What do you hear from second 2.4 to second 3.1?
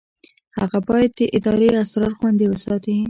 وساتي.